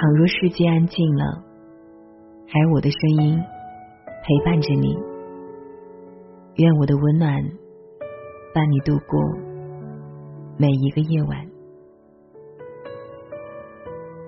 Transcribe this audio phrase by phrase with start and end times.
[0.00, 1.44] 倘若世界安静了，
[2.48, 3.38] 还有我的声音
[4.22, 4.96] 陪伴着你，
[6.54, 7.30] 愿我的温暖
[8.54, 9.20] 伴你度过
[10.56, 11.46] 每一个夜晚。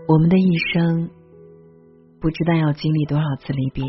[0.07, 1.09] 我们的一生，
[2.21, 3.83] 不知道要经历多少次离别，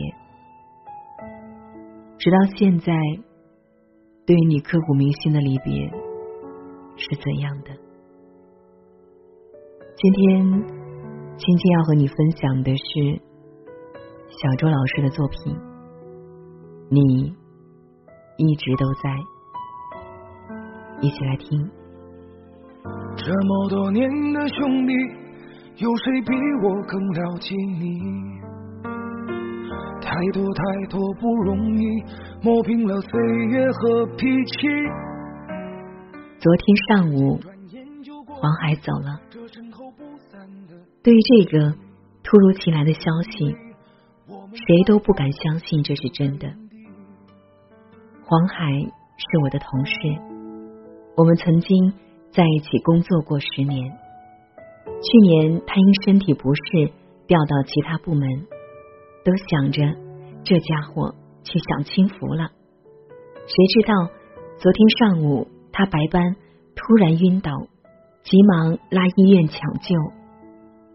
[2.18, 2.94] 直到现在，
[4.26, 5.92] 对于你刻骨铭心的离别
[6.96, 7.72] 是怎样的？
[9.98, 10.83] 今天。
[11.36, 13.22] 今天要和你分享的是
[14.30, 15.58] 小周老师的作品，
[16.90, 17.36] 你
[18.38, 19.10] 一直都在，
[21.02, 21.70] 一起来听。
[23.16, 24.94] 这么多年的兄弟，
[25.78, 26.34] 有谁比
[26.64, 28.00] 我更了解你？
[30.02, 32.04] 太多太多不容易，
[32.44, 34.68] 磨平了岁月和脾气。
[36.40, 37.40] 昨天上午，
[38.28, 39.20] 黄海走了。
[41.04, 41.76] 对于这个
[42.24, 43.54] 突如其来的消息，
[44.54, 46.48] 谁都不敢相信这是真的。
[48.24, 49.94] 黄海是我的同事，
[51.18, 51.94] 我们曾经
[52.32, 53.92] 在一起工作过十年。
[54.86, 56.62] 去年他因身体不适
[57.28, 58.48] 调到其他部门，
[59.26, 59.82] 都想着
[60.46, 62.50] 这家伙去享清福了。
[63.46, 63.94] 谁知道
[64.58, 66.38] 昨天上午他白班
[66.78, 67.52] 突然晕倒，
[68.24, 70.23] 急忙拉医院抢救。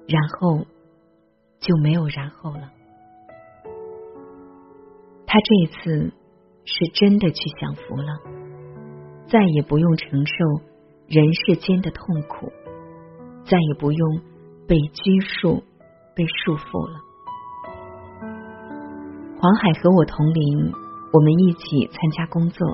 [0.09, 0.64] 然后
[1.61, 2.70] 就没有然后了。
[5.27, 6.14] 他这一次
[6.64, 8.19] 是真的去享福了，
[9.27, 10.33] 再也不用承受
[11.09, 12.51] 人世间的痛苦，
[13.45, 14.20] 再也不用
[14.67, 15.62] 被拘束、
[16.17, 17.01] 被束缚了。
[19.39, 20.73] 黄海和我同龄，
[21.12, 22.67] 我们一起参加工作，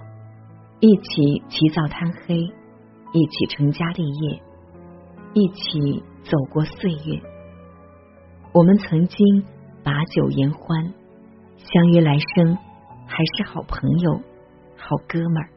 [0.79, 4.43] 一起起早贪黑，一起成家立业，
[5.33, 6.05] 一起。
[6.25, 7.21] 走过岁月，
[8.53, 9.45] 我们曾经
[9.83, 10.95] 把酒言欢，
[11.59, 12.57] 相约来生
[13.07, 14.13] 还是好朋友、
[14.75, 15.49] 好哥们儿，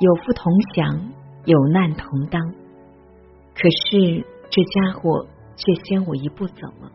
[0.00, 1.12] 有福同享，
[1.44, 2.40] 有难同当。
[3.54, 5.26] 可是这家伙
[5.56, 6.90] 却先我一步走了。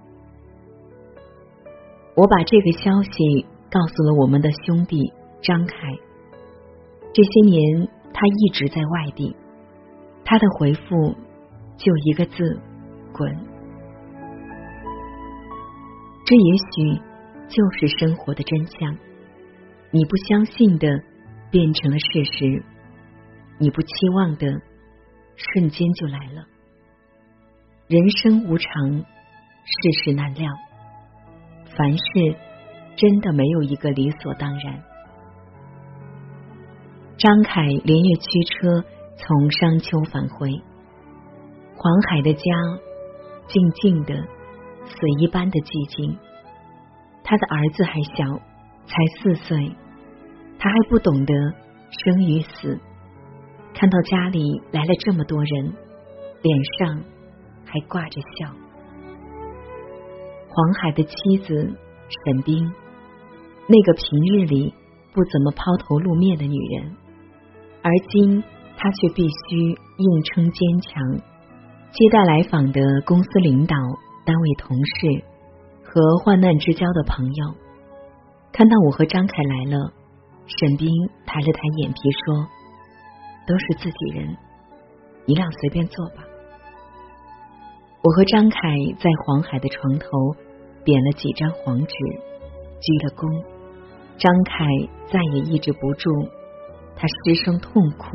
[2.16, 5.76] 我把这个消息告诉了我们的兄弟张凯。
[7.14, 9.36] 这些年他一直在外地，
[10.26, 11.16] 他的回复
[11.78, 12.60] 就一个字。
[13.22, 13.38] 滚！
[16.26, 17.02] 这也许
[17.50, 18.98] 就是生活的真相。
[19.92, 20.88] 你不相信的
[21.52, 22.64] 变成了事实，
[23.60, 24.48] 你不期望的
[25.36, 26.46] 瞬间就来了。
[27.88, 30.52] 人生无常，世事难料，
[31.78, 32.36] 凡事
[32.96, 34.82] 真的没有一个理所当然。
[37.18, 38.84] 张凯连夜驱车
[39.16, 40.50] 从商丘返回，
[41.76, 42.42] 黄海的家。
[43.52, 44.16] 静静的，
[44.86, 46.18] 死一般的寂静。
[47.22, 48.24] 他的儿子还小，
[48.88, 49.76] 才四岁，
[50.58, 51.34] 他还不懂得
[51.92, 52.80] 生与死。
[53.74, 55.74] 看到家里来了这么多人，
[56.42, 57.04] 脸上
[57.66, 58.48] 还挂着笑。
[60.48, 61.14] 黄海的妻
[61.46, 62.72] 子沈冰，
[63.68, 64.74] 那个平日里
[65.14, 66.96] 不怎么抛头露面的女人，
[67.82, 68.42] 而今
[68.78, 71.31] 她却必须硬撑坚强。
[71.92, 73.76] 接待来访的公司领导、
[74.26, 75.26] 单位同事
[75.84, 77.54] 和患难之交的朋友，
[78.54, 79.92] 看到我和张凯来了，
[80.48, 80.88] 沈冰
[81.26, 82.48] 抬了抬眼皮说
[83.46, 84.38] ：“都是自己人，
[85.26, 86.24] 你俩随便坐吧。”
[88.02, 88.58] 我和张凯
[88.98, 90.08] 在黄海的床头
[90.86, 91.94] 点了几张黄纸，
[92.80, 93.44] 鞠了躬。
[94.18, 94.66] 张凯
[95.12, 96.10] 再也抑制不住，
[96.96, 98.08] 他失声痛哭。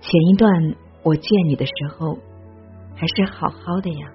[0.00, 0.74] 前一段。
[1.06, 2.18] 我见你的时候
[2.96, 4.12] 还是好好的呀，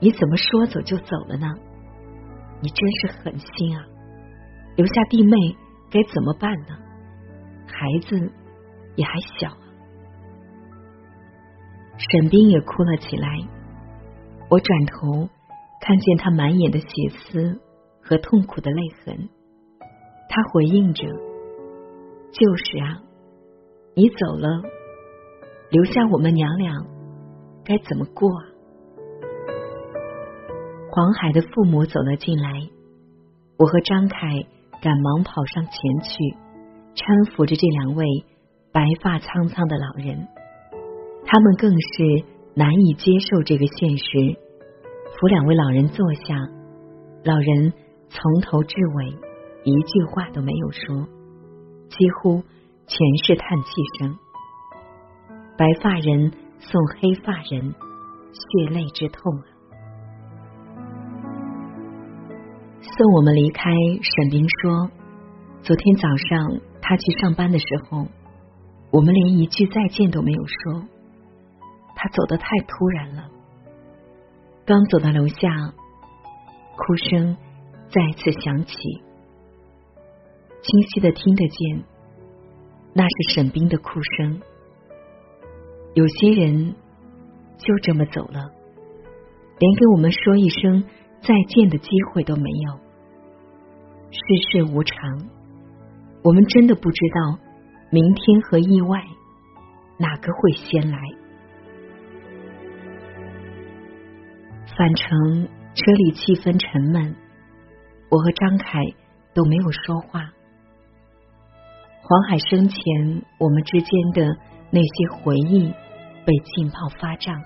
[0.00, 1.46] 你怎么说走就走了呢？
[2.60, 3.86] 你真是狠心啊！
[4.74, 5.36] 留下弟妹
[5.92, 6.76] 该怎么办呢？
[7.68, 8.32] 孩子
[8.96, 9.56] 也还小。
[11.98, 13.28] 沈冰也哭了起来。
[14.48, 15.28] 我转头
[15.80, 17.60] 看见他满眼的血丝
[18.02, 19.28] 和痛苦的泪痕，
[20.28, 21.06] 他回应着
[22.34, 23.02] ：“就是啊，
[23.94, 24.62] 你走了。”
[25.72, 26.70] 留下我们娘俩
[27.64, 28.28] 该怎么过？
[30.90, 32.50] 黄海的父母走了进来，
[33.56, 34.18] 我和张凯
[34.82, 35.72] 赶忙跑上前
[36.04, 36.36] 去，
[36.94, 38.04] 搀扶着这两位
[38.70, 40.28] 白发苍苍的老人，
[41.24, 42.22] 他们更是
[42.54, 44.04] 难以接受这个现实，
[45.16, 46.36] 扶两位老人坐下，
[47.24, 47.72] 老人
[48.10, 49.06] 从头至尾
[49.64, 51.08] 一句话都没有说，
[51.88, 52.42] 几乎
[52.86, 54.18] 全是叹气声。
[55.54, 57.74] 白发人送黑发人，
[58.32, 59.44] 血泪之痛啊！
[62.80, 64.90] 送我们离开，沈冰说
[65.62, 68.06] ：“昨天早上他去上班的时候，
[68.90, 70.82] 我们连一句再见都没有说。
[71.94, 73.28] 他走得太突然了。
[74.64, 75.74] 刚走到楼下，
[76.76, 77.36] 哭声
[77.90, 78.74] 再次响起，
[80.62, 81.84] 清晰的听得见，
[82.94, 84.40] 那是沈冰的哭声。
[85.94, 86.74] 有些人
[87.58, 88.50] 就这么走了，
[89.58, 90.84] 连给我们说一声。”
[91.22, 92.80] 再见的机会都没有。
[94.10, 94.18] 世
[94.50, 94.98] 事无常，
[96.24, 97.38] 我们真的不知道
[97.92, 99.00] 明天和意外
[99.98, 100.98] 哪个会先来。
[104.76, 107.14] 返程车里气氛沉闷，
[108.10, 108.80] 我和张凯
[109.32, 110.28] 都没有说话。
[112.02, 114.36] 黄海生前我们之间的
[114.74, 115.70] 那些回忆
[116.24, 117.38] 被浸泡发胀，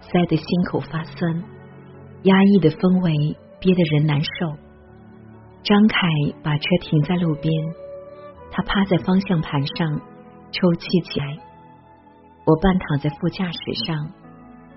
[0.00, 1.44] 塞得心口发酸。
[2.22, 4.56] 压抑的氛围憋得人难受。
[5.62, 5.98] 张凯
[6.42, 7.52] 把车停在路边，
[8.50, 10.00] 他趴在方向盘上
[10.50, 11.38] 抽泣起来。
[12.46, 14.10] 我半躺在副驾驶上，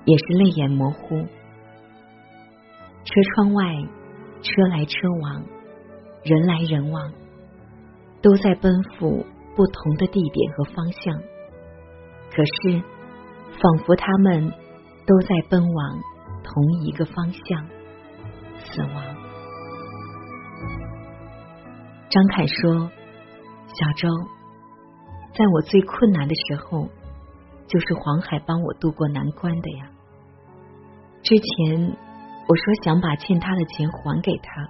[0.03, 1.15] 也是泪眼模糊。
[3.05, 3.63] 车窗外，
[4.41, 5.43] 车来车往，
[6.23, 7.13] 人来人往，
[8.21, 9.25] 都在奔赴
[9.55, 11.21] 不同的地点和方向。
[12.35, 12.83] 可是，
[13.61, 14.51] 仿佛他们
[15.05, 16.01] 都在奔往。
[16.45, 17.65] 同一个方向，
[18.57, 19.03] 死亡。
[22.09, 22.91] 张凯说
[23.65, 24.09] ：“小周，
[25.33, 26.89] 在我最困难的时候，
[27.65, 29.89] 就是黄海帮我渡过难关的呀。
[31.23, 31.95] 之前
[32.49, 34.69] 我说想把欠他的钱还给他，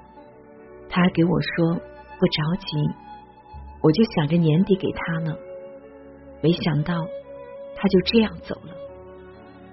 [0.89, 2.77] 他还给我说不着急，
[3.81, 5.35] 我就想着年底给他呢。
[6.39, 6.93] 没想到
[7.83, 8.73] 他就这样走了，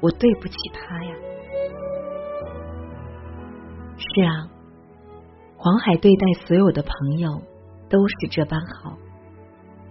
[0.00, 1.14] 我对不起他呀。”
[3.96, 4.50] 是啊，
[5.56, 7.40] 黄海对待所有的朋友
[7.88, 8.98] 都是这般好，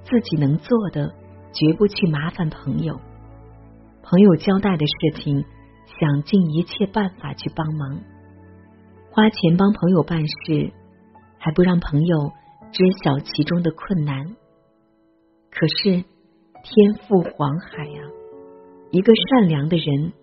[0.03, 1.13] 自己能做的
[1.53, 2.99] 绝不去麻烦朋友，
[4.03, 5.45] 朋友交代的事情
[5.97, 8.01] 想尽一切办法去帮忙，
[9.11, 10.73] 花钱帮朋友办事，
[11.37, 12.33] 还不让朋友
[12.73, 14.35] 知晓其中的困难。
[15.51, 16.03] 可是
[16.71, 17.99] 天赋黄海啊，
[18.91, 20.13] 一个善良的人，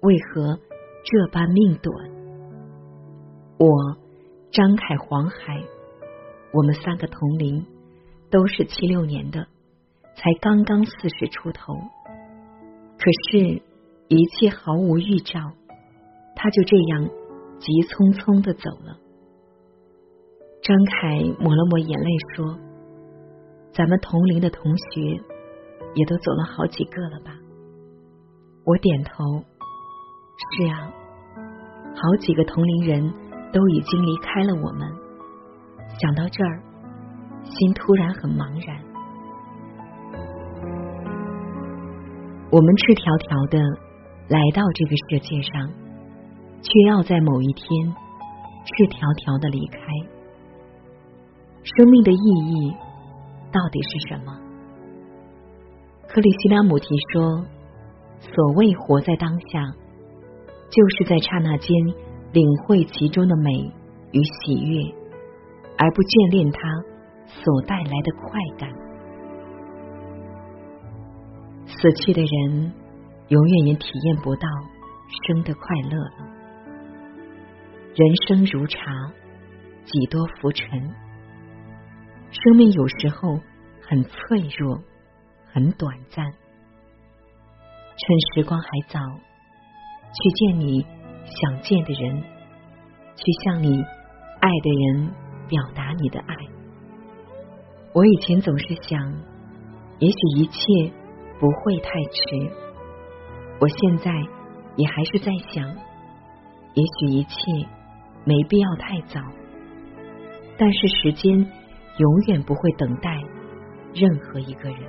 [0.00, 0.58] 为何
[1.04, 1.94] 这般命短？
[3.56, 3.68] 我
[4.50, 5.62] 张凯、黄海，
[6.52, 7.64] 我们三个同龄，
[8.32, 9.46] 都是七六年的，
[10.16, 11.72] 才刚刚四十出头。
[12.98, 13.62] 可是，
[14.08, 15.38] 一切毫无预兆，
[16.34, 17.04] 他就这样
[17.60, 18.98] 急匆匆的走了。
[20.62, 22.58] 张凯抹了抹眼泪说
[23.72, 25.22] ：“咱们同龄的同学
[25.94, 27.32] 也都走了好几个了吧？”
[28.64, 29.12] 我点头
[30.56, 30.92] ：“是啊，
[31.94, 33.12] 好几个同龄人。”
[33.52, 34.88] 都已经离开了我们，
[36.00, 36.62] 想到这儿，
[37.44, 38.82] 心突然很茫然。
[42.50, 43.58] 我们赤条条的
[44.28, 45.68] 来到这个世界上，
[46.62, 47.94] 却要在某一天
[48.64, 49.78] 赤条条的离开。
[51.62, 52.74] 生命的意义
[53.52, 54.32] 到底是什么？
[56.14, 57.44] 克里希那姆提说
[58.20, 59.64] ：“所谓活在当下，
[60.70, 61.68] 就是在刹那间。”
[62.32, 63.50] 领会其中的美
[64.10, 64.80] 与喜悦，
[65.76, 66.58] 而不眷恋它
[67.26, 68.72] 所带来的快感。
[71.66, 72.72] 死去的人
[73.28, 74.48] 永远也体验不到
[75.26, 76.24] 生的快乐了。
[77.94, 78.80] 人生如茶，
[79.84, 80.66] 几多浮沉。
[82.30, 83.38] 生命有时候
[83.86, 84.80] 很脆弱，
[85.52, 86.24] 很短暂。
[86.24, 88.98] 趁时光还早，
[90.12, 90.86] 去见你。
[91.24, 92.20] 想见的人，
[93.14, 93.80] 去向你
[94.40, 95.14] 爱的人
[95.48, 96.34] 表达你的爱。
[97.94, 99.00] 我以前总是想，
[100.00, 100.92] 也许一切
[101.38, 102.52] 不会太迟。
[103.60, 104.10] 我现在
[104.74, 105.64] 也还是在想，
[106.74, 107.38] 也许一切
[108.24, 109.20] 没必要太早。
[110.58, 113.16] 但是时间永远不会等待
[113.94, 114.80] 任何一个人。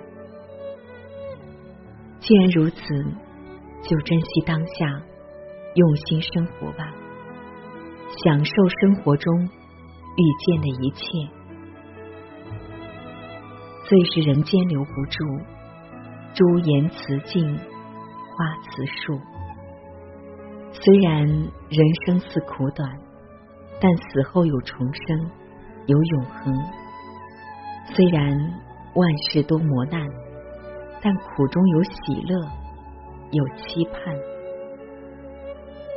[2.26, 2.80] 既然如此，
[3.84, 5.04] 就珍惜当下。
[5.76, 6.94] 用心生活吧，
[8.24, 11.04] 享受生活中遇见的一切。
[13.84, 15.42] 最是人间留不住，
[16.36, 19.20] 朱颜辞镜花辞树。
[20.72, 22.88] 虽然人生似苦短，
[23.82, 25.32] 但死后有重生，
[25.88, 26.54] 有永恒。
[27.96, 28.32] 虽然
[28.94, 30.08] 万事多磨难，
[31.04, 32.40] 但苦中有喜乐，
[33.32, 34.16] 有期盼。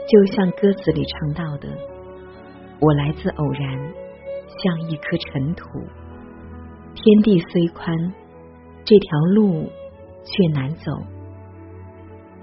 [0.08, 1.68] 就像歌词里唱到的，
[2.80, 3.78] 我来自偶然，
[4.58, 5.64] 像一颗尘土。
[6.94, 7.96] 天地虽宽，
[8.84, 9.70] 这条路
[10.25, 10.90] 却难走。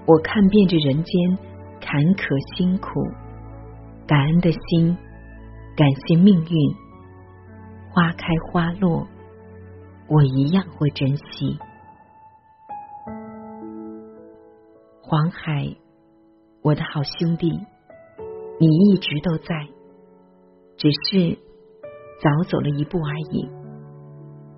[0.06, 1.38] 我看遍这人间
[1.82, 2.88] 坎坷辛苦，
[4.06, 4.96] 感恩的心，
[5.76, 6.74] 感谢命运。
[7.90, 9.06] 花开花落，
[10.08, 11.58] 我一样会珍惜。
[15.06, 15.76] 黄海，
[16.62, 17.50] 我的好兄弟，
[18.58, 19.68] 你一直都在，
[20.78, 21.38] 只是
[22.22, 23.46] 早走了一步而已。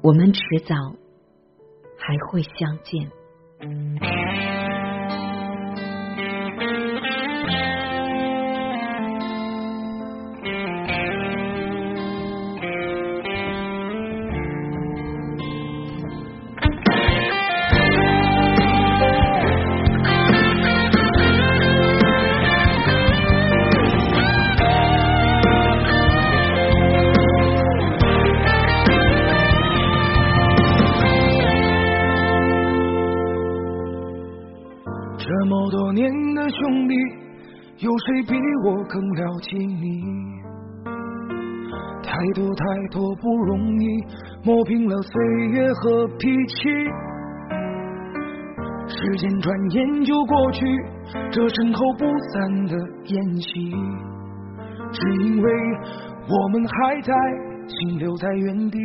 [0.05, 0.77] 我们迟早
[1.99, 3.11] 还会相见。
[38.97, 40.03] 更了解你？
[42.03, 43.87] 太多太多不容易，
[44.43, 46.55] 磨平了岁月和脾气。
[48.89, 50.65] 时间转眼就过去，
[51.31, 52.75] 这身后不散的
[53.05, 53.71] 宴席，
[54.93, 55.53] 只因为
[56.31, 57.13] 我们还在，
[57.69, 58.79] 心留在原地。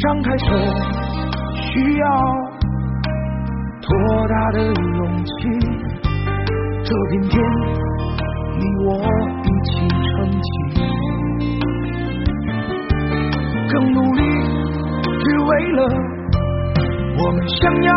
[0.00, 0.46] 张开手，
[1.54, 2.08] 需要。
[3.86, 5.30] 多大的勇气？
[6.84, 7.32] 这片天，
[8.58, 8.88] 你我
[9.42, 10.46] 一起撑起。
[13.70, 14.20] 更努力，
[15.18, 15.78] 只为了
[17.16, 17.90] 我们想要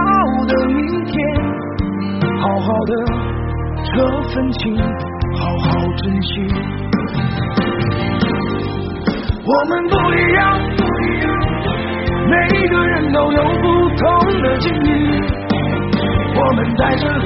[0.46, 1.14] 的明天。
[2.40, 2.94] 好好的
[3.94, 3.96] 这
[4.30, 4.78] 份情，
[5.36, 5.68] 好好
[5.98, 6.48] 珍惜。
[9.44, 10.40] 我们不一样，
[12.30, 12.34] 每
[12.70, 13.66] 个人都有不
[13.98, 14.88] 同的境遇。
[16.40, 17.26] 我们在这里，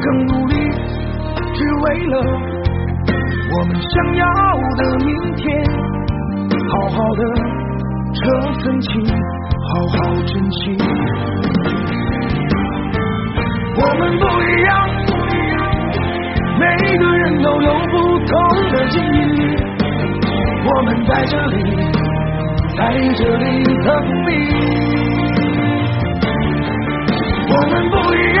[0.00, 0.54] 更努力，
[1.54, 2.14] 只为了
[3.52, 4.24] 我们想要
[4.76, 5.42] 的明天。
[6.70, 7.22] 好好的
[8.14, 8.20] 这
[8.62, 8.90] 份情，
[9.68, 10.60] 好好珍惜。
[13.76, 14.70] 我们不一样，
[16.58, 16.62] 每
[16.98, 17.94] 个人都有不
[18.26, 18.32] 同
[18.70, 19.16] 的境遇。
[20.66, 21.54] 我们在这里。
[22.76, 22.84] 在
[23.16, 23.44] 这里
[23.84, 23.88] 等
[24.24, 24.28] 你，
[27.50, 28.40] 我们不一样，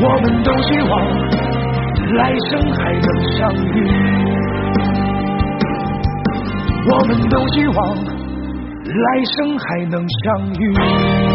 [0.00, 0.92] 我们都希望
[2.14, 3.76] 来生还能相遇，
[6.88, 7.76] 我们都希望
[8.84, 11.27] 来生还能相遇。